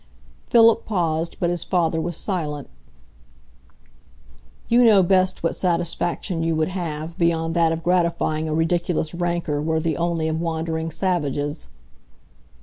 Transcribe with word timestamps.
Philip 0.49 0.83
paused, 0.83 1.37
but 1.39 1.51
his 1.51 1.63
father 1.63 2.01
was 2.01 2.17
silent. 2.17 2.67
"You 4.67 4.83
know 4.83 5.03
best 5.03 5.43
what 5.43 5.55
satisfaction 5.55 6.41
you 6.41 6.55
would 6.55 6.69
have, 6.69 7.19
beyond 7.19 7.55
that 7.55 7.71
of 7.71 7.83
gratifying 7.83 8.49
a 8.49 8.55
ridiculous 8.55 9.13
rancor 9.13 9.61
worthy 9.61 9.95
only 9.95 10.27
of 10.27 10.41
wandering 10.41 10.89
savages." 10.89 11.67